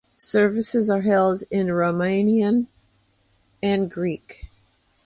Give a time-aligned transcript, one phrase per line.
[0.17, 2.65] Services are held in Romanian
[3.61, 4.47] and Greek.